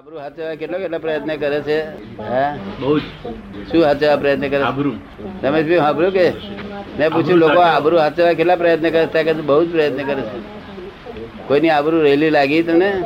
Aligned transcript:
આબરૂ 0.00 0.18
હાચવા 0.18 0.54
કેટલો 0.54 0.78
કેટલો 0.78 0.98
પ્રયત્ન 0.98 1.36
કરે 1.36 1.60
છે? 1.60 1.82
હે? 2.20 2.58
બહુ 2.80 2.98
શું 3.72 3.84
હાચવા 3.84 4.16
પ્રયત્ન 4.16 4.48
કરે? 4.48 4.62
આબરૂ. 4.62 4.92
તમે 5.42 5.62
શું 5.64 5.86
આબરૂ 5.86 6.10
કે? 6.10 6.30
મેં 6.98 7.10
પૂછ્યું 7.10 7.38
લોકો 7.38 7.60
આબરૂ 7.60 7.98
હાચવા 7.98 8.32
કેટલા 8.32 8.56
પ્રયત્ન 8.56 8.90
કરે 8.90 9.06
છે? 9.06 9.24
કે 9.24 9.32
બહુ 9.32 9.64
જ 9.64 9.72
પ્રયત્ન 9.72 10.06
કરે 10.06 10.22
છે. 10.22 10.38
કોઈની 11.48 11.68
આબરૂ 11.68 12.02
રેલી 12.02 12.30
લાગી 12.30 12.62
તમને 12.62 13.04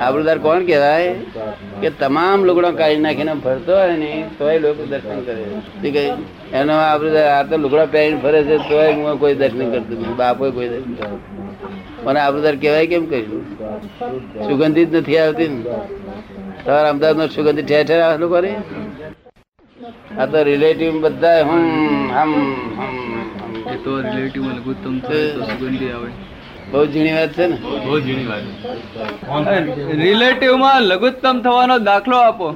આબરૂદાર 0.00 0.38
કોણ 0.38 0.66
કહેવાય? 0.66 1.14
કે 1.80 1.90
તમામ 1.90 2.44
લુગડા 2.44 2.70
કાઢી 2.70 2.96
નાખીને 2.96 3.34
ફરતો 3.44 3.76
હોય 3.76 3.96
ને 3.96 4.30
તોય 4.38 4.58
લોકો 4.58 4.84
દર્શન 4.84 5.20
કરે 5.20 5.90
છે? 5.90 6.12
એનો 6.52 6.72
આબરૂદાર 6.72 7.26
આ 7.28 7.42
તો 7.42 7.56
લુગડા 7.56 7.86
પહેરીને 7.86 8.20
ફરે 8.20 8.42
છે 8.42 8.58
તોય 8.58 8.92
હું 8.92 9.20
કોઈ 9.20 9.34
દર્શન 9.34 9.70
કરતું 9.70 10.00
નથી. 10.00 10.14
બાપો 10.14 10.50
કોઈ 10.50 10.68
દર્શન 10.68 10.94
કરતું. 10.94 11.20
મને 12.04 12.20
આબરૂદાર 12.20 12.56
કહેવાય 12.56 12.86
કેમ 12.86 13.06
કહ્યું 13.06 13.42
સુગંધિત 14.48 14.94
નથી 14.94 15.18
આવતી 15.18 15.48
ને? 15.48 15.64
તમારા 16.62 16.90
અમદાવાદ 16.90 17.18
નો 17.18 17.26
સુગંધ 17.28 17.62
ઠેર 17.62 17.82
ઠેર 17.84 18.00
આવે 18.02 18.18
લોકો 18.20 18.36
આ 20.14 20.26
તો 20.26 20.38
રિલેટિવ 20.44 20.92
બધા 21.04 21.40
હમ 21.42 21.64
હમ 22.10 22.32
હમ 22.78 22.92
હમ. 22.94 23.22
એ 23.68 23.76
તો 23.78 23.92
રિલેટિવ 24.04 24.44
લઘુત્તમ 24.56 24.94
છે 25.00 25.18
તો 25.34 25.40
સુગંધી 25.50 25.92
આવે. 25.92 26.10
બહુ 26.70 26.80
ઝીણી 26.86 27.14
વાત 27.14 27.32
છે 27.32 27.44
ને? 27.46 27.56
બહુ 27.84 27.94
ઝીણી 28.00 28.28
વાત. 28.28 28.44
રિલેટિવમાં 30.02 30.82
લઘુત્તમ 30.90 31.36
થવાનો 31.42 31.76
દાખલો 31.80 32.16
આપો. 32.20 32.48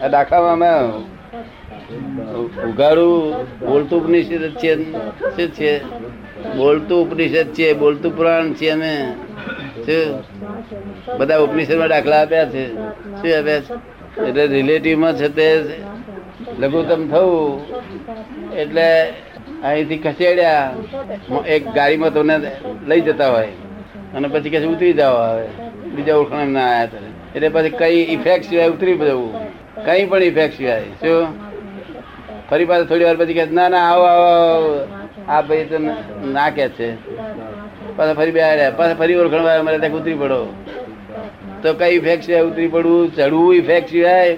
આ 0.00 0.08
દાખલામાં 0.08 0.54
અમે 0.56 0.70
ઉઘાડું 2.68 3.14
બોલતું 3.62 3.98
ઉપનિષદ 3.98 4.30
છે 4.56 4.72
શું 5.34 5.50
છે. 5.52 5.72
બોલતું 6.56 6.98
ઉપનિષદ 7.04 7.48
છે 7.52 7.66
બોલતું 7.74 8.12
પુરાણ 8.12 8.48
છે 8.54 8.68
અમે 8.70 8.92
શું 9.84 10.02
બધા 11.18 11.38
ઉપનિષદમાં 11.38 11.88
દાખલા 11.88 12.20
આપ્યા 12.20 12.44
છે. 12.44 12.74
શું 12.74 13.38
આપ્યા 13.38 13.60
છે? 13.60 14.00
એટલે 14.22 14.46
રિલેટિવમાં 14.46 15.16
છે 15.16 15.28
તે 15.28 15.64
લઘુત્તમ 16.58 17.08
થવું. 17.08 17.66
એટલે 18.54 19.10
અહીંથી 19.64 19.98
ખસેડ્યા 19.98 20.72
એક 21.46 21.68
ગાડીમાં 21.68 22.12
તમને 22.12 22.40
લઈ 22.86 23.00
જતા 23.00 23.30
હોય. 23.30 23.48
અને 24.14 24.28
પછી 24.28 24.50
કશું 24.50 24.74
ઉતરી 24.74 24.92
જાવ 24.92 25.16
હવે. 25.16 25.48
બીજા 25.94 26.16
ઓળખાણ 26.16 26.46
ના 26.46 26.60
આવ્યા 26.60 26.86
ત્યારે 26.86 27.06
એટલે 27.34 27.48
પછી 27.48 27.70
કઈ 27.70 27.94
ઇફેક્ટ 27.94 28.44
સિવાય 28.44 28.68
ઉતરી 28.68 28.98
જવું. 28.98 29.34
કઈ 29.84 30.06
પણ 30.06 30.22
ઇફેક્ટ 30.22 30.56
સિવાય. 30.56 30.80
શું? 30.80 31.50
ફરી 32.50 32.64
પાછું 32.64 32.86
થોડી 32.86 33.04
વાર 33.04 33.16
પછી 33.16 33.34
કહે 33.34 33.46
ના 33.52 33.68
ના, 33.68 33.92
આવો 33.92 34.02
આવો 34.02 34.24
આવો. 34.24 34.88
આ 35.28 35.42
ભાઈ 35.42 35.64
તો 35.64 35.78
ના 36.32 36.50
કે 36.50 36.68
છે. 36.68 36.92
પાછા 37.96 38.14
ફરી 38.14 38.30
બે 38.30 38.70
પાછા 38.70 38.94
ફરી 38.94 39.14
ઓળખાણ 39.14 39.42
વાળા 39.42 39.62
મારે 39.62 39.78
ત્યાં 39.78 39.92
ઉતરી 39.92 40.14
પડો. 40.14 40.40
તો 41.62 41.74
કઈ 41.74 41.96
ઇફેક્ટ 41.96 42.22
છે 42.24 42.40
ઉતરી 42.40 42.68
પડવું? 42.68 43.14
ચડવું 43.16 43.54
ઇફેક્ટ 43.54 43.88
સિવાય? 43.88 44.36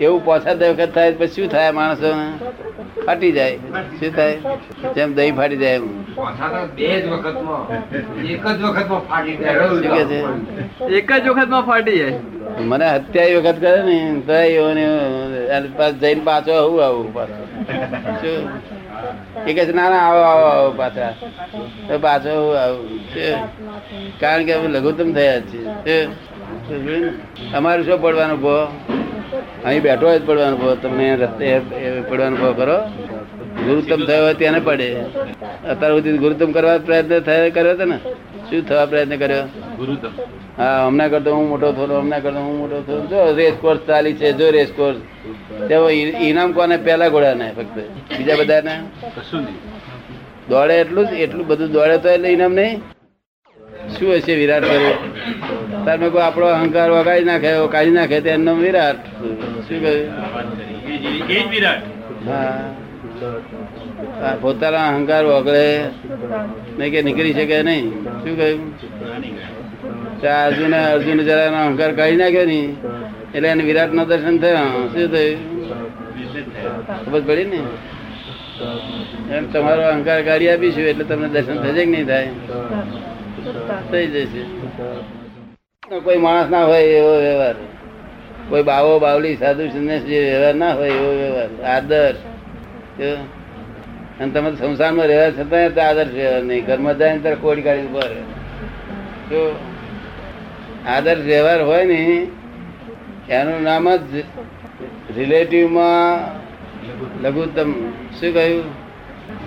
એવું 0.00 0.24
પોસાદ 0.24 0.62
વખત 0.62 0.90
થાય 0.94 1.12
પછી 1.12 1.26
શું 1.26 1.48
થાય 1.50 1.70
માણસો 1.70 2.10
ફાટી 3.06 3.32
જાય. 3.32 3.56
શું 4.00 4.16
થાય? 4.16 4.38
જેમ 4.94 5.14
દહીં 5.14 5.36
ફાટી 5.36 5.56
જાય 5.56 5.74
એમ. 5.74 5.86
બે 6.74 7.00
જ 7.00 7.06
વખતમાં. 7.08 7.62
એક 8.22 8.46
જ 8.46 8.62
વખતમાં 8.62 9.00
ફાટી 9.00 9.36
કે 9.88 10.04
છે? 10.04 10.20
એક 10.98 11.12
જ 11.12 11.28
વખતમાં 11.28 11.62
ફાટી 11.62 11.98
જાય. 11.98 12.18
મને 12.60 12.86
હત્યા 12.90 13.38
વખત 13.38 13.60
કરે 13.60 13.82
ને 13.82 13.98
તો 15.76 15.90
જઈને 15.92 16.20
પાછો 16.24 16.52
આવું 16.52 16.84
આવું 16.84 17.14
પાછું. 17.14 17.46
શું? 18.22 18.77
એ 19.46 19.54
કહે 19.54 19.64
છે 19.66 19.72
ના 19.72 19.88
ના 19.90 20.02
આવો 20.08 20.20
આવો 20.30 20.46
આવો 20.54 20.70
પાછા. 20.80 21.12
તો 21.88 21.98
પાછો 21.98 22.32
કારણ 24.20 24.44
કે 24.46 24.52
અમે 24.52 24.68
લઘુત્તમ 24.68 25.08
થયા 25.12 25.40
છીએ? 25.40 25.98
અમારું 27.54 27.84
શું 27.84 28.02
પડવાનું 28.02 28.38
ભો? 28.40 28.56
અહીં 29.64 29.82
બેઠો 29.82 30.06
હોય 30.08 30.18
જ 30.18 30.26
પડવાનું 30.26 30.58
ભો. 30.60 30.74
તમને 30.82 31.06
રસ્તે 31.16 31.46
પડવાનું 32.08 32.38
ભો 32.40 32.50
કરો. 32.52 32.78
ગુરુત્તમ 33.66 34.00
થયો 34.08 34.22
હોય 34.24 34.34
તેને 34.34 34.60
પડે. 34.60 34.88
અત્યાર 35.70 35.92
સુધી 35.92 36.18
ગુરુત્તમ 36.24 36.50
કરવા 36.52 36.78
પ્રયત્ન 36.78 37.20
થયો 37.20 37.50
કર્યો 37.54 37.72
હતો 37.72 37.84
ને. 37.84 37.98
શું 38.48 38.60
થવા 38.68 38.86
પ્રયત્ન 38.86 39.16
કર્યો? 39.16 39.44
ગુરુત્તમ. 39.78 40.12
હા 40.58 40.86
હમણાં 40.86 41.10
કરતો 41.10 41.30
હું 41.36 41.48
મોટો 41.48 41.72
થયો 41.72 41.98
હમણાં 42.00 42.22
કરતો 42.22 42.40
હું 42.46 42.56
મોટો 42.58 42.78
થયો. 42.86 43.00
જો 43.10 43.18
રેસ 43.36 43.54
કોર્સ 43.60 43.80
ચાલી 43.86 44.14
છે 44.20 44.32
જો 44.32 44.50
રેસ 44.50 44.70
કોર્સ 44.76 44.98
તેઓ 45.68 45.88
ઇનામ 46.28 46.52
કોને? 46.52 46.76
પહેલા 46.76 47.08
ઘોડાને 47.08 47.48
ફક્ત. 47.56 47.76
બીજા 48.18 48.36
બધાને? 48.40 48.74
દોડે 50.48 50.74
એટલું 50.74 51.04
જ, 51.06 51.12
એટલું 51.24 51.46
બધું 51.46 51.72
દોડે 51.72 51.96
તો 51.98 52.08
એટલે 52.08 52.28
ઇનામ 52.28 52.52
નહીં. 52.52 52.80
શું 53.98 54.14
હશે 54.14 54.34
વિરાટ 54.34 54.64
કરે 54.64 54.92
તાર 55.84 55.96
મેં 55.98 56.10
કોઈ 56.12 56.22
આપણો 56.22 56.46
અહંકાર 56.46 56.90
વગાડી 56.90 57.24
નાખે 57.24 57.50
કાઢી 57.72 57.90
નાખે, 57.90 58.20
તો 58.20 58.28
એમનો 58.28 58.54
વિરાટ. 58.54 59.00
શું 59.66 59.78
કહ્યું? 59.82 60.06
હા. 62.28 62.74
પોતાના 64.40 64.88
અહંકાર 64.88 65.24
વગડે 65.24 65.66
નહીં 66.78 66.90
કે 66.90 67.02
નીકળી 67.02 67.32
શકે 67.32 67.62
નહીં. 67.62 67.84
શું 68.22 68.36
કહ્યું? 68.36 68.62
અર્જુન 70.22 70.74
અર્જુન 70.76 71.18
જરા 71.22 71.46
અહંકાર 71.66 71.92
કાઢી 71.92 72.16
નાખ્યો 72.16 72.44
નહીં. 72.44 72.76
એટલે 73.34 73.48
એને 73.48 73.64
વિરાટ 73.64 73.92
નો 73.92 74.04
દર્શન 74.04 74.38
થયો. 74.38 74.88
શું 74.94 75.12
થયું? 75.12 75.57
ખબર 76.86 77.20
પડી 77.20 77.44
ને? 77.44 77.60
એમ 79.36 79.50
તમારો 79.50 79.82
અહંકાર 79.82 80.22
કાઢી 80.22 80.50
આપીશું 80.50 80.82
એટલે 80.82 81.04
તમને 81.04 81.28
દર્શન 81.28 81.62
થશે 81.62 81.84
કે 81.84 81.90
નહીં 81.90 82.06
થાય? 82.06 82.28
થઈ 83.92 84.06
જશે. 84.06 84.42
કોઈ 86.00 86.16
માણસ 86.16 86.50
ના 86.50 86.64
હોય 86.64 86.82
એવો 86.82 87.20
વ્યવહાર. 87.20 87.54
કોઈ 88.48 88.62
બાવો, 88.62 88.98
બાવલી, 88.98 89.36
સાધુ 89.36 89.68
સંદેશ 89.68 90.02
જે 90.02 90.30
વ્યવહાર 90.30 90.54
ના 90.54 90.74
હોય 90.74 90.90
એવો 90.90 91.12
વ્યવહાર. 91.12 91.64
આદર્શ. 91.64 92.16
અને 94.20 94.30
તમે 94.30 94.56
સંસારમાં 94.56 95.06
રહેવા 95.06 95.30
છતાં 95.30 95.74
તો 95.74 95.80
આદર્શ 95.80 96.10
વ્યવહાર 96.10 96.42
નહીં, 96.42 96.64
ઘરમાં 96.64 96.98
જાય 96.98 97.12
ને 97.12 97.18
ત્યારે 97.18 97.36
કોડી 97.40 97.62
કાઢી 97.62 97.80
ઉપર 97.80 98.08
જો. 99.30 99.58
આદર્શ 100.88 101.20
વ્યવહાર 101.20 101.62
હોય 101.62 101.84
ને, 101.84 102.26
એનું 103.30 103.62
નામ 103.62 103.96
જ 103.96 104.24
રિલેટિવમાં 105.16 106.47
લઘુત્તમ. 107.22 107.72
શું 107.90 108.34
કહ્યું? 108.34 108.64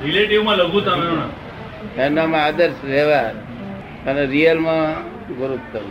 રિલેટિવમાં 0.03 0.55
લઘુત્તમ 0.55 1.03
એનું 1.03 1.17
નામ. 1.17 2.01
એનું 2.01 2.15
નામ 2.15 2.35
આદર્શ 2.35 2.83
વ્યવહાર 2.83 3.33
અને 4.09 4.25
રિયલમાં 4.25 5.03
ગુરુત્તમ. 5.35 5.85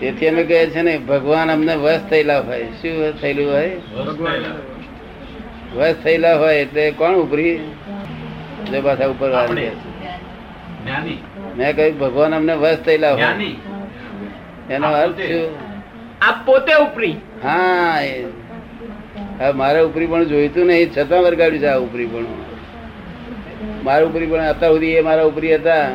તેથી 0.00 0.28
અમે 0.28 0.44
કહે 0.44 0.66
છે 0.66 0.82
ને 0.82 0.98
ભગવાન 0.98 1.52
અમને 1.52 1.74
વશ 1.74 2.00
થયેલા 2.10 2.40
હોય. 2.40 2.64
શું 2.64 3.20
થયેલું 3.20 3.52
હોય? 3.52 3.76
વશ 5.74 5.94
થયેલા 6.04 6.36
હોય 6.36 6.56
એટલે 6.56 6.90
કોણ 6.90 7.14
ઉપરી 7.14 7.56
જો 8.70 8.80
પાછા 8.82 9.06
ઉપર 9.06 9.48
મેં 11.56 11.76
કહ્યું 11.76 11.98
ભગવાન 11.98 12.34
અમને 12.34 12.54
વશ 12.54 12.76
થયેલા 12.76 13.12
હોય. 13.12 13.46
એનો 14.70 14.92
અર્થ 14.92 15.20
શું? 15.20 15.56
આપ 16.22 16.46
પોતે 16.46 16.74
ઉપરી. 16.74 17.12
હા 17.42 18.00
એ. 18.00 18.24
હવે 19.40 19.52
મારે 19.52 19.80
ઉપરી 19.80 20.06
પણ 20.06 20.24
જોઈતું 20.24 20.66
નહીં, 20.66 20.92
છતાં 20.92 21.22
વરગાડ્યું 21.22 21.62
છે 21.62 21.66
આ 21.66 21.78
ઉપરી 21.78 22.06
પણ. 22.06 22.26
મારું 23.84 24.10
ઉપરી 24.10 24.26
પણ 24.26 24.38
અત્યાર 24.38 24.72
સુધી 24.72 24.86
એ 24.86 25.00
મારા 25.00 25.22
ઉપરી 25.22 25.54
હતા. 25.54 25.86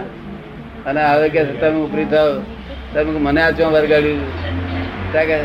અને 0.85 1.01
હવે 1.03 1.29
કે 1.29 1.43
તમે 1.43 1.79
ઉપરી 1.79 2.05
થાવ. 2.05 2.41
તમે 2.93 3.19
મને 3.19 3.41
આ 3.41 3.51
ચો 3.51 3.69
વરગાડ્યું 3.69 4.21
ત્યાં 5.11 5.25
કે 5.25 5.37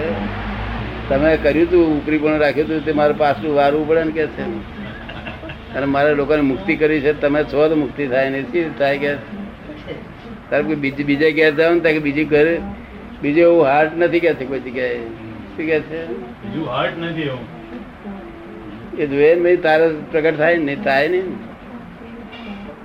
તમે 1.09 1.37
કર્યું 1.37 1.71
તું, 1.71 1.99
ઉપરી 1.99 2.19
પણ 2.19 2.39
રાખ્યું 2.39 2.67
હતું 2.67 2.85
તે 2.85 2.93
મારે 2.93 3.13
પાછું 3.13 3.55
વારવું 3.55 3.89
પડે 3.89 4.05
ને 4.05 4.13
કે 4.13 4.27
છે? 4.27 4.43
અને 5.77 5.87
મારે 5.87 6.15
લોકોને 6.15 6.41
મુક્તિ 6.41 6.77
કરી 6.77 7.01
છે. 7.01 7.21
તમે 7.21 7.45
છો 7.45 7.69
તો 7.69 7.77
મુક્તિ 7.77 8.07
થાય 8.07 8.31
નહીં, 8.31 8.53
શી 8.53 8.71
થાય 8.79 8.99
કે 8.99 9.15
તારે 10.51 10.63
બીજી, 10.63 11.05
બીજા 11.05 11.31
ઘેર 11.31 11.53
જાવ 11.55 11.75
ને 11.75 11.81
ત્યાં 11.81 12.03
બીજી 12.03 12.25
ઘરે, 12.25 12.61
બીજું 13.23 13.43
એવું 13.43 13.65
હાર્ટ 13.65 13.99
નથી 13.99 14.21
કે 14.21 14.35
છે 14.35 14.45
કોઈ 14.45 14.61
જગ્યાએ? 14.61 14.99
શું 15.57 15.67
કે 15.67 15.81
છે? 15.81 16.07
બીજું 16.07 16.67
હાર્ટ 16.69 16.99
નથી 16.99 17.23
એવું. 17.23 17.47
એ 18.99 19.07
જોઈએ 19.07 19.35
ને 19.35 19.57
તારે 19.57 19.87
પ્રગટ 20.11 20.37
થાય 20.39 20.57
ને 20.57 20.77
થાય 20.77 21.09
ને. 21.09 21.23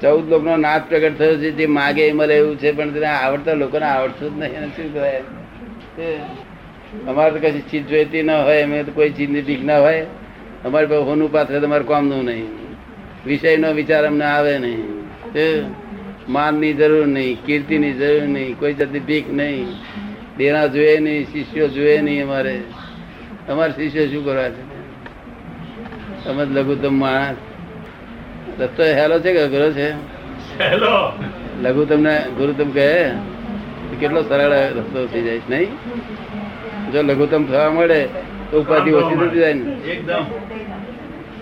ચૌદ 0.01 0.30
લોકનો 0.30 0.57
નાશ 0.57 0.81
પ્રગટ 0.89 1.18
થયો 1.18 1.36
છે 1.36 1.51
જે 1.51 1.66
માગે 1.66 2.04
એ 2.07 2.12
મળે 2.12 2.36
એવું 2.38 2.56
છે 2.57 2.71
પણ 2.71 2.94
તેને 2.94 3.06
આવડતા 3.06 3.54
લોકોને 3.54 3.86
આવડતું 3.86 4.36
જ 4.36 4.39
નહીં 4.39 4.57
અને 4.57 4.68
શું 4.68 4.94
કહેવાય? 4.94 5.21
અમારે 7.07 7.31
તો 7.31 7.39
કશી 7.39 7.62
ચીજ 7.71 7.83
જોઈતી 7.88 8.24
ન 8.24 8.31
હોય 8.31 8.63
અમે 8.63 8.83
તો 8.83 8.92
કોઈ 8.92 9.10
ચીજની 9.10 9.42
ટીક 9.42 9.65
ના 9.65 9.80
હોય. 9.80 10.06
અમારી 10.65 10.88
પાસે 10.88 11.04
હોનું 11.04 11.31
પાત્ર 11.31 11.60
તમારે 11.60 11.83
કામનું 11.83 12.24
નહીં. 12.25 12.48
વિષયનો 13.25 13.72
વિચાર 13.74 14.04
અમને 14.07 14.25
આવે 14.25 14.54
નહીં. 14.57 14.86
માનની 16.30 16.74
જરૂર 16.74 17.07
નહીં 17.07 17.38
કીર્તિની 17.45 17.94
જરૂર 17.94 18.24
નહીં 18.24 18.60
કોઈ 18.60 18.74
જાતની 18.74 19.00
ભીખ 19.00 19.30
નહીં. 19.30 19.68
દેના 20.39 20.68
જોઈએ 20.68 21.00
નહીં 21.00 21.25
શિષ્યો 21.25 21.68
જોઈએ 21.68 22.01
નહીં 22.01 22.24
અમારે. 22.24 22.59
અમારે 23.50 23.71
શિષ્યો 23.71 24.06
શું 24.06 24.25
કરવા 24.25 24.50
છે? 24.50 24.63
તમે 26.24 26.45
જ 26.45 26.50
લઘુત્તમ 26.57 27.00
માણસ. 27.00 27.36
રસ્તો 28.59 28.83
હેલો 28.83 29.19
છે 29.19 29.33
કે 29.33 29.41
અઘરો 29.41 29.71
છે? 29.71 29.89
હેલો. 30.59 31.12
લઘુ 31.63 31.86
તમને 31.86 32.15
ગુરુ 32.38 32.53
કહે 32.74 33.12
કેટલો 34.00 34.21
સરળ 34.21 34.53
રસ્તો 34.77 35.06
થઈ 35.06 35.21
જાય 35.21 35.39
છે, 35.39 35.50
નહીં? 35.50 35.71
જો 36.91 37.01
લઘુત્તમ 37.01 37.44
થવા 37.45 37.69
મળે 37.69 38.07
તો 38.51 38.62
ઉપાધિ 38.62 38.91
ઓછી 38.91 39.15
થતી 39.15 39.39
જાય 39.39 39.53
ને. 39.53 39.91
એકદમ. 39.91 40.24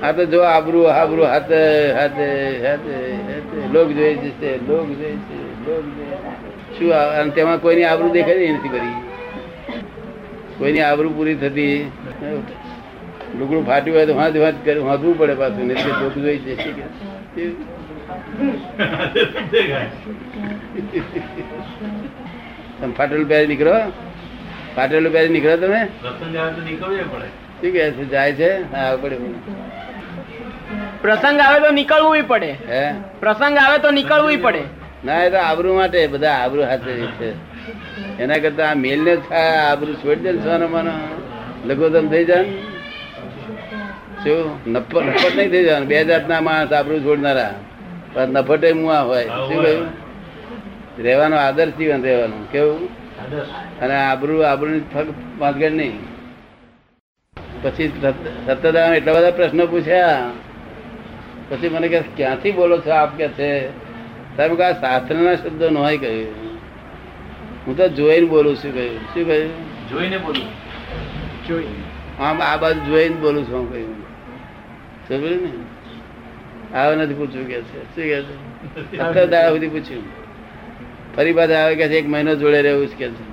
આ 0.04 0.12
તો 0.12 0.26
જો 0.26 0.42
આબરૂ 0.42 0.84
આબરૂ 0.84 1.24
હાથે 1.24 1.92
હાથે 1.92 2.28
હાથે 2.68 2.96
હાથે. 3.28 3.74
લોક 3.74 3.88
જોઈ 3.90 4.16
જશે 4.16 4.50
લોક 4.58 4.88
જોઈ 4.88 5.18
છે 5.28 5.70
લોક 5.70 5.86
જોઈ. 5.98 6.57
શું 6.80 6.96
આ- 6.96 7.22
અને 7.22 7.32
તેમાં 7.32 7.58
કોઈની 7.58 7.84
આબરૂ 7.84 8.10
દેખાય 8.10 8.52
નથી 8.52 8.70
કરી 8.70 8.94
કોઈની 10.58 10.82
આબરૂ 10.82 11.10
પૂરી 11.10 11.36
થતી. 11.36 11.92
લુગડું 13.40 13.66
ફાટ્યું 13.66 13.98
હોય 13.98 14.06
તો 14.06 14.16
વાંધ 14.16 14.38
વાંધ 14.38 14.56
કરે 14.66 14.80
વાંધવું 14.80 15.18
પડે 15.18 15.34
પાછું 15.34 15.68
નહીં 15.68 16.00
જોતું 16.00 16.24
જોઈ 16.24 16.38
જશે. 16.38 16.72
તમે 22.82 22.94
ફાટેલું 22.94 23.30
પહેરી 23.30 23.48
નીકળો. 23.48 23.74
ફાટેલું 24.76 25.14
પહેરી 25.14 25.30
નીકળો 25.30 25.58
તમે. 25.58 25.86
શું 25.86 27.72
કહે 27.72 27.92
છે? 27.92 28.06
જાય 28.06 28.34
છે? 28.34 28.76
હા 28.76 28.96
પડે 28.96 29.18
પ્રસંગ 31.02 31.40
આવે 31.40 31.60
તો 31.60 31.72
નીકળવું 31.72 32.18
પડે. 32.28 32.52
હે? 32.52 32.94
પ્રસંગ 33.20 33.58
આવે 33.58 33.78
તો 33.78 33.92
નીકળવું 33.92 34.42
પડે. 34.42 34.87
ના 35.08 35.24
એ 35.24 35.30
તો 35.30 35.38
આબરૂ 35.38 35.76
માટે 35.76 36.08
બધા 36.08 36.32
આબરૂ 36.32 36.64
હાથે 36.64 36.92
છે. 36.92 37.32
એના 38.20 38.38
કરતા 38.38 38.72
આ 38.72 38.74
મેલ 38.74 39.04
ને 39.04 39.16
થાય 39.16 39.58
આબરૂ 39.58 39.94
છોડી 39.94 40.22
દે 40.22 40.32
ને 40.32 40.40
સોનો 40.40 40.68
માનો. 40.68 40.92
લઘુત્તમ 41.66 42.08
થઈ 42.08 42.26
જાય 42.26 42.44
શું? 44.24 44.72
નફટ 44.72 44.96
નફટ 44.96 45.36
નહીં 45.36 45.52
થઈ 45.52 45.66
જવાનું. 45.66 45.88
બે 45.88 46.04
જાતના 46.04 46.42
માણસ 46.42 46.74
આબરૂ 46.74 47.00
છોડનારા. 47.00 47.56
પણ 48.14 48.30
નફટે 48.30 48.74
મુઆ 48.74 49.02
હોય. 49.02 49.26
શું 49.26 49.62
કહ્યું? 49.62 49.88
રહેવાનો 51.04 51.38
આદર્શ 51.38 51.74
જીવન 51.74 52.04
રહેવાનું. 52.04 52.52
કેવું? 52.52 52.90
અને 53.80 53.96
આબરૂ 53.96 54.42
આબરૂ 54.42 54.80
પાંચગડ 55.40 55.72
નહીં. 55.72 56.00
પછી 57.62 57.94
સત- 58.02 58.96
એટલા 58.96 59.14
બધા 59.14 59.32
પ્રશ્નો 59.32 59.68
પૂછ્યા. 59.68 60.30
પછી 61.50 61.70
મને 61.70 61.88
કે 61.88 62.00
ક્યાંથી 62.00 62.52
બોલો 62.52 62.78
છો 62.78 62.92
આપ 62.92 63.18
કે 63.18 63.28
છે? 63.28 63.87
સાહેબ 64.38 64.58
કે 64.58 64.64
આ 64.64 64.74
શાસ્ત્રના 64.74 65.36
શબ્દો 65.36 65.70
ન 65.70 65.78
હોય 65.78 65.98
કહ્યું 65.98 66.48
હું 67.66 67.76
તો 67.76 67.88
જોઈને 67.90 68.28
બોલું 68.28 68.56
છું 68.56 68.72
કહ્યું? 68.72 69.00
શું 69.14 69.26
કહ્યું? 69.26 69.52
જોઈને 69.92 70.18
બોલું. 70.18 70.48
આમ 72.20 72.42
આ 72.42 72.58
બાજુ 72.58 72.80
જોઈને 72.90 73.16
બોલું 73.16 73.46
છું 73.46 73.56
હું 73.56 73.72
કહ્યું. 73.72 73.96
સમજ્યું 75.08 75.42
ને? 75.44 75.50
આવે 76.74 76.96
નથી 76.96 77.14
પૂછ્યું 77.14 77.48
કે 77.48 77.62
છે. 77.62 77.80
શું 77.96 78.04
કે 78.04 78.18
છે? 78.26 78.36
સત્તર 78.92 79.14
દાડા 79.14 79.50
સુધી 79.50 79.68
પૂછ્યું. 79.68 80.06
ફરી 81.16 81.34
પાછા 81.34 81.64
આવે 81.64 81.76
કે 81.76 81.88
છે 81.88 81.98
એક 81.98 82.08
મહિનો 82.08 82.36
જોડે 82.36 82.62
રહેવું 82.62 82.88
કે 82.88 83.10
છે? 83.10 83.24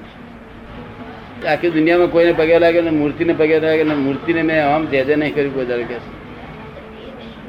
આખી 1.48 1.70
દુનિયામાં 1.70 2.10
કોઈને 2.10 2.32
પગે 2.32 2.58
લાગે 2.58 2.80
ને 2.80 2.90
મૂર્તિને 2.90 3.32
પગે 3.34 3.58
લાગે 3.60 3.84
ને 3.84 3.94
મૂર્તિને 3.94 4.42
મેં 4.42 4.64
આમ 4.64 4.86
જે 4.86 5.04
જે 5.04 5.16
નહીં 5.16 5.34
કર્યું 5.34 5.54
કોઈ 5.54 5.66
દાડે 5.66 5.84
કે 5.84 5.96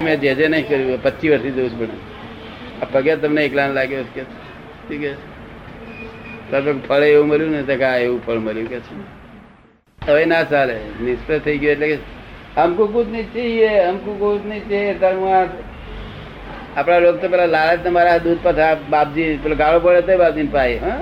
મેં 0.04 0.20
જે 0.20 0.36
જે 0.36 0.48
નહીં 0.48 0.68
કર્યું 0.68 1.00
પચીસ 1.00 1.32
વર્ષથી 1.32 1.52
જોઉં 1.52 1.70
છું 1.70 1.80
પણ 1.80 2.15
આ 2.82 2.86
પગે 2.86 3.16
તમને 3.16 3.46
એકલા 3.46 3.68
લાગ્યો 3.68 4.06
કે 4.16 4.24
શું 4.88 5.00
કે 5.02 5.12
ફળ 6.88 7.04
એવું 7.04 7.28
મળ્યું 7.28 7.52
ને 7.52 7.62
તો 7.64 7.76
કા 7.78 7.94
એવું 7.98 8.20
ફળ 8.26 8.40
મળ્યું 8.40 8.68
કે 8.68 8.80
શું 8.80 9.04
હવે 10.00 10.26
ના 10.26 10.44
ચાલે, 10.44 10.76
નિષ્ફળ 11.02 11.40
થઈ 11.40 11.58
ગયો 11.58 11.72
એટલે 11.72 11.88
કે 11.88 11.98
અમકુ 12.58 12.88
કુદ 12.88 13.08
નહીં 13.12 13.30
ચાહીએ 13.34 13.70
અમકુ 13.90 14.12
કુદ 14.20 14.46
નહીં 14.46 14.68
ચાહીએ 14.70 14.94
ધર્મમાં 14.94 15.50
આપણા 16.78 17.00
લોકો 17.00 17.18
તો 17.18 17.30
પેલા 17.30 17.46
લાલચ 17.46 17.84
તમારા 17.84 18.18
દૂધ 18.18 18.42
પાછા 18.44 18.76
બાપજી, 18.90 19.38
પેલો 19.38 19.56
ગાળો 19.56 19.80
પડે 19.80 20.02
તો 20.02 20.18
બાપજી 20.18 20.48
પાય, 20.48 20.80
હા? 20.80 21.00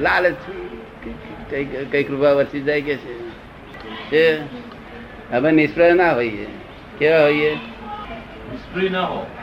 લાલચ 0.00 0.36
કઈ 1.50 1.64
કઈ 1.92 2.04
કૃપા 2.04 2.34
વરસી 2.34 2.60
જાય 2.60 2.80
કે 2.80 2.96
છે? 2.96 3.12
એ 4.12 4.38
હવે 5.32 5.52
નિષ્ફળ 5.52 5.94
ના 5.94 6.12
હોઈએ. 6.12 6.46
કેવા 6.98 7.22
હોઈએ? 7.22 7.52
નિષ્ફળ 8.52 8.90
ના 8.90 9.06
હોય 9.06 9.39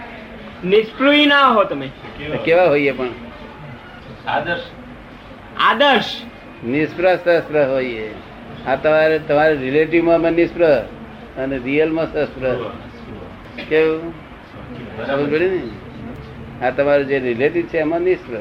નિષ્પૃહી 0.65 1.25
ના 1.25 1.42
હો 1.42 1.63
તમે. 1.63 1.89
કેવા 2.45 2.63
હોઈએ 2.63 2.92
પણ? 2.92 3.09
આદર્શ. 4.27 4.62
આદર્શ. 5.59 6.21
નિષ્પ્રહ 6.65 7.15
શસ્ત્ર 7.15 7.68
હોઈએ. 7.69 8.09
આ 8.68 8.75
તમારે 8.75 9.19
તમારે 9.19 9.56
રિલેટિવમાં 9.56 10.15
અમે 10.15 10.31
નિષ્પ્રહ 10.31 10.80
અને 11.38 11.57
રિયલમાં 11.57 12.06
શસ્ત્ર 12.06 12.71
કેવું? 13.69 14.13
સમજ 15.07 15.33
પડી 15.33 15.50
ને? 15.50 16.65
આ 16.65 16.69
તમારે 16.69 17.03
જે 17.03 17.19
રિલેટિવ 17.19 17.63
છે 17.63 17.77
એમાં 17.77 18.01
નિષ્ફળ 18.01 18.38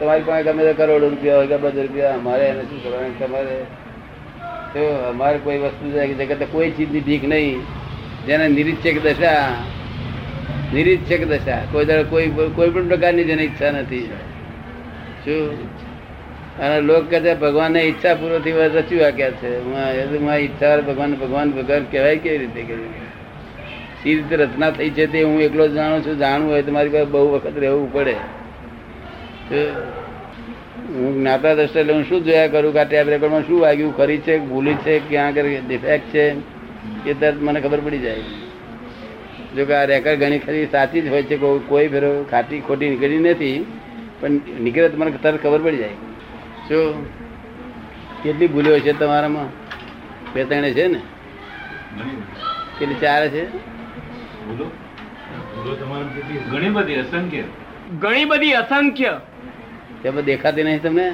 તમારી 0.00 0.22
પાસે 0.22 0.42
ગમે 0.42 0.64
તે 0.64 0.72
કરોડો 0.72 1.08
રૂપિયા 1.08 1.36
હોય 1.36 1.46
કે 1.46 1.56
બધા 1.56 1.82
રૂપિયા 1.82 2.14
અમારે 2.14 2.46
એને 2.46 2.62
શું 2.62 2.84
કરવાનું? 2.84 3.18
તમારે 3.18 3.64
તો 4.72 5.08
અમારે 5.08 5.38
કોઈ 5.38 5.58
વસ્તુ 5.58 5.90
જગતે 5.90 6.44
કોઈ 6.44 6.70
ચીજની 6.70 7.00
ભીખ 7.00 7.24
નહીં. 7.24 7.60
જેને 8.26 8.48
નિરીક્ષક 8.48 9.02
દશા 9.02 9.48
નિરીક્ષક 10.74 11.24
દશા 11.24 11.58
કોઈ 11.72 11.84
દળ 11.84 12.02
કોઈ 12.02 12.30
કોઈ 12.54 12.70
પણ 12.70 12.88
પ્રકારની 12.88 13.24
જેને 13.24 13.42
ઈચ્છા 13.42 13.70
નથી. 13.70 14.10
શું? 15.24 15.50
અને 16.58 16.80
લોક 16.80 17.10
કહે 17.10 17.20
છે, 17.20 17.34
ભગવાનને 17.34 17.80
ઈચ્છા 17.80 18.14
પૂરો 18.14 18.38
થી 18.38 18.52
રચ્યું 18.52 19.06
આક્યા 19.06 19.30
છે? 19.30 19.52
હું 19.60 20.34
ઈચ્છા 20.34 20.80
ભગવાન 20.80 21.14
ભગવાન 21.14 21.50
ભગવાન 21.52 21.84
કહેવાય 21.90 22.16
કેવી 22.16 22.38
રીતે 22.38 22.62
કહેવાય 22.62 23.04
સી 24.02 24.14
રીતે 24.14 24.36
રચના 24.36 24.70
થઈ 24.70 24.90
છે 24.90 25.06
તે 25.06 25.22
હું 25.22 25.40
એકલો 25.40 25.68
જાણું 25.68 26.00
છું. 26.06 26.18
જાણવું 26.18 26.50
હોય 26.50 26.62
તો 26.62 26.72
મારી 26.72 26.88
પાસે 26.88 27.04
બહુ 27.04 27.32
વખત 27.32 27.52
રહેવું 27.56 27.92
પડે. 27.92 28.14
હું 30.88 31.20
જ્ઞાતા 31.20 31.54
દ્રષ્ટિ 31.54 31.80
એટલે 31.80 31.92
હું 31.92 32.04
શું 32.04 32.24
જોયા 32.24 32.46
કરું 32.46 32.72
કે 32.72 32.78
આ 32.78 32.84
ટેપ 32.84 33.08
રેકોર્ડમાં 33.08 33.46
શું 33.46 33.60
વાગ્યું? 33.60 33.96
ખરી 33.96 34.18
છે, 34.18 34.38
ભૂલી 34.38 34.74
છે, 34.74 34.98
ક્યાં 34.98 35.26
આગળ 35.26 35.44
ડિફેક્ટ 35.68 36.06
છે? 36.14 36.26
એ 37.08 37.14
તરત 37.20 37.34
મને 37.40 37.60
ખબર 37.60 37.80
પડી 37.80 37.98
જાય. 37.98 38.16
જો 39.56 39.64
કે 39.64 39.74
આ 39.74 39.84
રેકર્ડ 39.84 40.20
ઘણી 40.20 40.38
ખરી 40.38 40.66
સાચી 40.66 41.00
જ 41.00 41.08
હોય 41.08 41.22
છે 41.22 41.36
કોઈ 41.68 41.88
ફેરો 41.88 42.24
ખાટી 42.30 42.60
ખોટી 42.60 42.90
નીકળી 42.90 43.18
નથી 43.18 43.66
પણ 44.20 44.30
નીકળે 44.60 44.88
તો 44.88 44.96
મને 44.96 45.10
તરત 45.10 45.42
ખબર 45.42 45.62
પડી 45.62 45.76
જાય. 45.76 45.88
શું? 46.68 47.06
કેટલી 48.22 48.46
ભૂલ્યો 48.46 48.78
છે 48.78 48.92
તમારામાં? 48.92 49.48
બે 50.34 50.44
ત્રણે 50.44 50.72
છે 50.72 50.86
ને? 50.86 51.00
કેટલી 52.78 52.94
ચાર 52.94 53.28
છે? 53.28 53.46
ઘણી 56.50 56.70
બધી 56.70 56.94
અસંખ્ય. 56.94 57.42
ઘણી 57.98 58.24
બધી 58.24 58.52
અસંખ્ય. 58.52 59.20
તેમાં 60.02 60.24
દેખાતી 60.24 60.62
નહીં 60.62 60.82
તમને? 60.82 61.10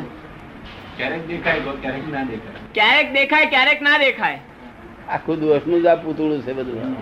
ક્યારેક 0.97 1.27
દેખાય 1.27 1.61
ક્યારેક 1.61 2.09
ના 2.13 2.25
દેખાય. 2.25 2.55
ક્યારેક 2.75 3.13
દેખાય 3.13 3.47
ક્યારેક 3.47 3.83
ના 3.83 3.99
દેખાય. 3.99 4.41
આખું 5.09 5.41
દોષનું 5.41 5.83
જ 5.83 5.87
આ 5.87 5.95
પૂતળું 5.95 6.43
છે 6.43 6.53
બધું. 6.53 6.97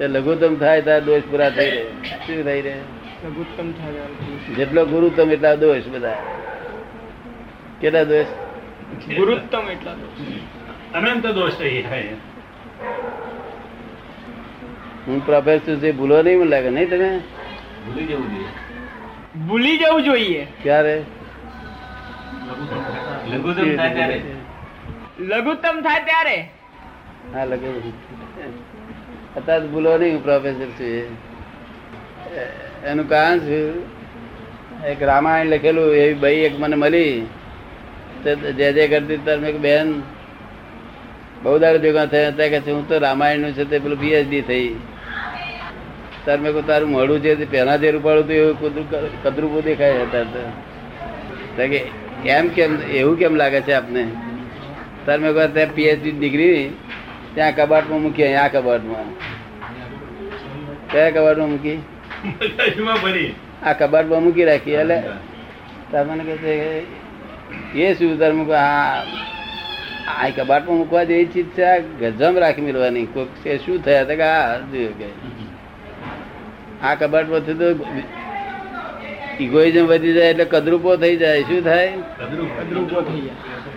તે 0.00 0.08
લઘુત્તમ 0.08 0.56
થાય 0.56 0.82
ત્યારે 0.82 1.04
દોષ 1.04 1.22
પૂરા 1.30 1.50
થઈ 1.50 1.70
રહે. 1.70 1.82
શું 2.26 2.44
થઈ 2.44 2.62
રહે? 2.62 2.74
લઘુત્તમ 3.24 3.72
થાય 3.72 3.92
જેટલો 4.56 4.84
ગુરુત્તમ 4.86 5.30
એટલા 5.30 5.54
દોષ 5.54 5.82
બધા. 5.92 6.16
કેટલા 7.80 8.04
દોષ? 8.04 8.26
ગુરુત્તમ 9.14 9.70
એટલા 9.70 9.94
દોષ. 9.94 10.24
અનંત 10.94 11.26
દોષ 11.26 11.52
થઈ 11.52 11.82
થાય. 11.82 12.08
હું 15.06 15.26
પ્રોફેસર 15.26 15.76
છે 15.76 15.92
ભૂલો 15.92 16.22
નહીં 16.22 16.38
મને 16.38 16.44
લાગે 16.44 16.70
નહીં 16.70 16.90
તમે 16.90 17.18
ભૂલી 17.86 18.06
જવું 18.06 18.30
જોઈએ. 18.30 18.46
ભૂલી 19.48 19.76
જવું 19.78 20.02
જોઈએ. 20.02 20.46
ક્યારે? 20.62 21.02
લઘુત્તમ 23.28 23.76
થાય 23.76 23.94
ત્યારે. 23.94 24.22
લઘુત્તમ 25.20 25.80
થાય 25.80 26.02
ત્યારે. 26.04 26.50
હા 27.34 27.44
લગે 27.44 27.66
અત્યારે 29.36 29.66
ભૂલો 29.66 29.98
નહીં 29.98 30.14
હું 30.14 30.24
પ્રોફેસર 30.24 30.64
છું. 30.64 31.16
એનું 32.84 33.08
કારણ 33.08 33.38
શું? 33.38 33.82
એક 34.84 35.02
રામાયણ 35.02 35.46
લખેલું 35.46 35.94
એવી 35.94 36.14
ભાઈ 36.14 36.32
એક 36.32 36.60
મને 36.60 36.76
મળી. 36.76 37.26
જે 38.24 38.72
જે 38.72 38.88
કરતી 38.88 39.16
ત્યારે 39.16 39.40
મેં 39.40 39.46
કીધું, 39.46 39.62
બેન 39.62 40.02
બહુ 41.42 41.58
દાડે 41.58 41.78
ભેગા 41.78 42.06
થયા. 42.06 42.28
હતા 42.28 42.48
કે 42.48 42.60
છે 42.60 42.70
હું 42.70 42.88
તો 42.88 42.98
રામાયણનું 42.98 43.52
છે 43.52 43.64
તે 43.64 43.78
પેલું 43.78 44.00
પીએચડી 44.00 44.40
થઈ. 44.40 44.76
તાર 46.26 46.38
મેં 46.38 46.52
કહું 46.52 46.66
તારું 46.66 46.90
મોડું 46.90 47.20
છે 47.20 47.50
પહેલાં 47.50 47.80
જે 47.80 47.90
રૂપાળું 47.90 48.24
હતું 48.24 48.36
એવું 48.36 48.60
કુદરું- 48.60 49.22
કદરૂપું 49.22 49.64
દેખાય 49.64 49.92
હતા 49.92 51.66
કે 51.66 51.84
એમ 52.24 52.48
કેમ 52.48 52.82
એવું 52.82 53.18
કેમ 53.18 53.34
લાગે 53.34 53.60
છે 53.60 53.72
આપને? 53.72 54.10
તાર 55.06 55.18
મેં 55.18 55.32
કહ્યું 55.32 55.54
ત્યાં 55.54 55.74
પીએચડી 55.74 56.10
ડિગ્રી 56.10 56.70
ત્યાં 57.34 57.54
કબાટમાં 57.56 58.00
મૂકી 58.02 58.24
અહીં 58.24 58.40
આ 58.42 58.48
કબાટમાં. 58.54 59.08
કયા 60.90 61.10
કબાટમાં 61.16 61.50
મૂકી? 61.50 61.78
આ 63.62 63.74
કબાટમાં 63.80 64.22
મૂકી 64.24 64.46
રાખી, 64.50 64.76
એટલે 64.82 64.98
તમને 65.90 66.12
મને 66.14 66.24
કહે 66.42 66.54
છે 67.72 67.82
એ 67.88 67.94
શું 67.98 68.10
ધર્મ 68.20 68.40
હા 68.52 69.02
આ 70.18 70.30
કબાટમાં 70.38 70.78
મૂકવા 70.80 71.04
જેવી 71.10 71.28
ચીજ 71.34 71.48
છે, 71.56 71.64
આ 71.72 71.78
ગજમ 72.00 72.34
રાખી 72.44 72.66
મેળવાની. 72.66 73.06
કોઈક 73.14 73.30
છે, 73.44 73.58
શું 73.64 73.78
થયા 73.84 74.08
તો 74.10 74.14
કે 74.20 74.26
આ 74.28 74.58
જોયું 74.72 74.96
કે. 74.98 75.08
આ 76.82 76.94
કબાટમાંથી 77.00 77.58
તો 77.60 77.66
ઇગોઇઝમ 79.44 79.86
વધી 79.90 80.14
જાય 80.16 80.30
એટલે 80.34 80.46
કદરૂપો 80.54 80.90
થઈ 81.02 81.16
જાય. 81.16 81.42
શું 81.50 81.60
થાય? 81.64 81.92
કદરૂપો 82.60 82.98
થઈ 83.08 83.20
જાય. 83.26 83.69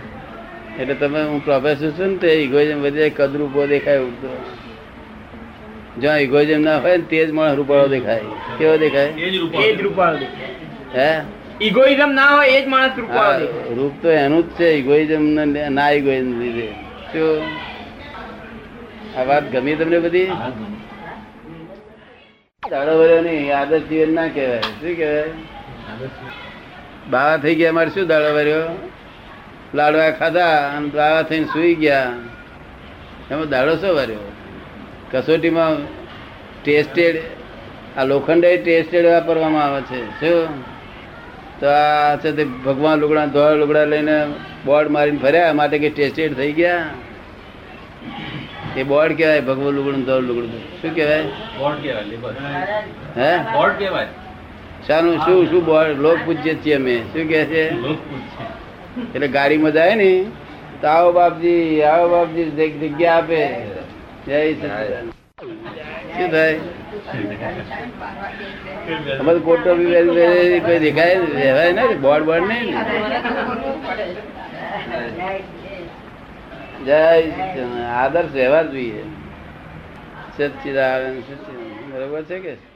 એટલે 0.80 0.94
તમે 0.94 1.22
હું 1.22 1.44
પ્રોફેસર 1.44 1.90
છું 1.90 2.06
ને 2.06 2.16
તે 2.16 2.28
ઇગોઇઝમ 2.28 2.82
વધી 2.82 3.10
કદરૂપો 3.10 3.66
દેખાય 3.66 3.98
ઉડતો. 3.98 4.30
જ્યાં 5.98 6.18
ઇગોઇઝમ 6.18 6.60
ના 6.60 6.78
હોય 6.78 6.96
ને 6.96 7.02
તે 7.02 7.26
જ 7.26 7.30
માણસ 7.30 7.56
રૂપાળો 7.56 7.88
દેખાય. 7.88 8.20
કેવો 8.58 8.76
દેખાય? 8.76 9.06
એ 9.06 9.72
જ 9.76 9.80
રૂપાળો 9.80 10.16
દેખાય. 10.16 10.48
હે? 10.94 11.20
ઇગોઇઝમ 11.60 12.12
ના 12.12 12.26
હોય 12.26 12.48
એ 12.48 12.64
જ 12.64 12.66
માણસ 12.68 12.98
રૂપાળો 12.98 13.46
દેખાય. 13.46 13.74
રૂપ 13.74 13.92
તો 14.02 14.10
એનું 14.10 14.42
જ 14.48 14.52
છે 14.60 14.64
ઇગોઇઝમ 14.64 15.22
ના 15.70 15.90
ઇગોઇઝમ 15.90 16.40
લીધે. 16.40 16.68
શું? 17.12 17.42
આ 19.20 19.24
વાત 19.24 19.52
ગમી 19.52 19.76
તમને 19.76 19.98
બધી? 19.98 20.26
દાડો 22.70 22.98
ભર્યો 22.98 23.20
નહીં 23.20 23.56
આદર્શ 23.56 23.82
જીવન 23.82 24.14
ના 24.14 24.26
કહેવાય. 24.26 24.58
શું 24.58 24.96
કહેવાય? 24.96 25.24
બાવા 27.10 27.36
થઈ 27.36 27.54
ગયા 27.54 27.72
મારે 27.72 27.90
શું 27.90 28.06
દાડો 28.06 28.34
ભર્યો? 28.34 28.90
લાડવા 29.74 30.10
ખાધા 30.10 30.72
અને 30.76 30.90
લાડવા 30.94 31.22
થઈને 31.22 31.44
સુઈ 31.44 31.74
ગયા. 31.74 32.12
એમાં 33.30 33.48
દાડો 33.48 33.76
શું 33.76 33.96
વાર્યો 33.96 34.32
કસોટીમાં 35.12 35.76
ટેસ્ટેડ 36.64 37.22
આ 37.96 38.04
લોખંડ 38.04 38.44
ટેસ્ટેડ 38.44 39.06
વાપરવામાં 39.06 39.64
આવે 39.64 39.82
છે. 39.82 40.20
શું? 40.20 40.74
તો 41.60 41.66
આ 41.66 42.16
છે 42.16 42.32
તે 42.32 42.44
ભગવાન 42.44 42.98
લુગડા 42.98 43.26
ધોળા 43.26 43.50
લુગડા 43.50 43.84
લઈને 43.84 44.26
બોર્ડ 44.64 44.88
મારીને 44.88 45.18
ફર્યા 45.18 45.52
માટે 45.52 45.78
કે 45.78 45.90
ટેસ્ટેડ 45.90 46.34
થઈ 46.34 46.52
ગયા. 46.52 46.86
એ 48.76 48.82
બોર્ડ 48.82 49.16
કહેવાય 49.16 49.40
ભગવાન 49.40 49.74
લુગડું 49.74 50.04
ધોળ 50.04 50.22
લુગડું. 50.22 50.82
શું 50.82 50.94
કહેવાય? 50.94 51.22
બોર્ડ 51.58 51.82
કહેવાય 51.82 52.02
હે? 53.16 53.38
બોર્ડ 53.38 53.72
કહેવાય. 53.78 54.06
શાનું 54.86 55.18
શું 55.18 55.50
શું 55.50 55.64
બોર્ડ? 55.64 56.00
લોક 56.00 56.18
પૂજ્ય 56.24 56.54
છીએ 56.54 56.74
અમે. 56.74 56.96
શું 56.96 57.28
કહે 57.28 57.44
છે? 57.44 57.70
લોક 57.70 57.96
પૂછે. 57.96 58.63
એટલે 59.14 59.28
ગાડીમાં 59.28 59.72
જાય 59.72 59.94
ને, 59.94 60.24
તો 60.80 60.86
આવો 60.88 61.12
બાપજી 61.12 61.82
આવો 61.82 62.08
બાપજી 62.08 62.44
જગ્યા 62.44 63.14
આપે. 63.14 63.48
જય. 64.26 64.54
શું 64.54 66.30
થાય? 66.30 66.60
અમારે 69.18 69.38
કોટો 69.38 69.74
બી 69.74 69.94
કોઈ 70.60 70.78
દેખાય 70.78 71.14
રહેવાય 71.14 71.72
નહીં, 71.72 72.00
બોર્ડ 72.00 72.24
બોર્ડ 72.24 72.48
નહીં. 72.48 72.74
જય 76.84 77.30
આદર્શ 77.94 78.32
વ્યવહાર 78.32 78.66
જોઈએ. 78.66 79.02
સચિદાનંદ. 80.38 81.22
બરોબર 81.94 82.22
છે 82.22 82.38
કે? 82.38 82.73